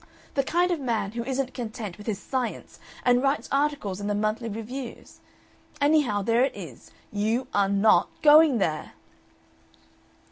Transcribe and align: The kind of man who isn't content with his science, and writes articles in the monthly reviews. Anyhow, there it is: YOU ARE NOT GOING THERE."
The 0.33 0.41
kind 0.43 0.71
of 0.71 0.79
man 0.79 1.11
who 1.11 1.23
isn't 1.25 1.53
content 1.53 1.99
with 1.99 2.07
his 2.07 2.17
science, 2.17 2.79
and 3.05 3.21
writes 3.21 3.47
articles 3.51 4.01
in 4.01 4.07
the 4.07 4.15
monthly 4.15 4.49
reviews. 4.49 5.19
Anyhow, 5.79 6.23
there 6.23 6.43
it 6.43 6.55
is: 6.55 6.89
YOU 7.11 7.45
ARE 7.53 7.69
NOT 7.69 8.09
GOING 8.23 8.57
THERE." 8.57 8.93